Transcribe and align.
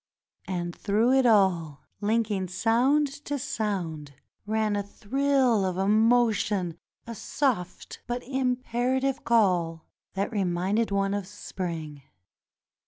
And 0.47 0.75
through 0.75 1.11
it 1.11 1.27
all, 1.27 1.83
Unking 2.01 2.49
sound 2.49 3.05
to 3.25 3.37
sound, 3.37 4.15
ran 4.47 4.75
a 4.75 4.81
thrill 4.81 5.63
of 5.63 5.77
emotion, 5.77 6.75
a 7.05 7.13
soft 7.13 7.99
but 8.07 8.23
imperative 8.23 9.23
call 9.23 9.85
that 10.15 10.31
reminded 10.31 10.89
one 10.89 11.13
of 11.13 11.27
spring. 11.27 12.01